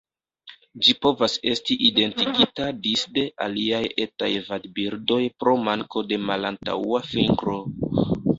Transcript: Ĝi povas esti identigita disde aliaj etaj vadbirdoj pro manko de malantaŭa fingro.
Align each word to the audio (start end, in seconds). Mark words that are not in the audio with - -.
Ĝi 0.85 0.93
povas 1.05 1.33
esti 1.51 1.75
identigita 1.89 2.69
disde 2.85 3.25
aliaj 3.45 3.83
etaj 4.07 4.31
vadbirdoj 4.49 5.21
pro 5.45 5.55
manko 5.69 6.05
de 6.15 6.21
malantaŭa 6.33 7.05
fingro. 7.13 7.57